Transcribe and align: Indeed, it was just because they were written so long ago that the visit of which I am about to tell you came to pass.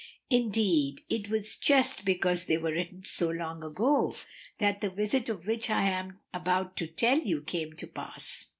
Indeed, 0.31 1.03
it 1.09 1.29
was 1.29 1.59
just 1.59 2.05
because 2.05 2.45
they 2.45 2.57
were 2.57 2.71
written 2.71 3.05
so 3.05 3.29
long 3.29 3.61
ago 3.61 4.15
that 4.57 4.81
the 4.81 4.89
visit 4.89 5.29
of 5.29 5.45
which 5.45 5.69
I 5.69 5.83
am 5.83 6.19
about 6.33 6.75
to 6.77 6.87
tell 6.87 7.19
you 7.19 7.41
came 7.43 7.73
to 7.73 7.85
pass. 7.85 8.47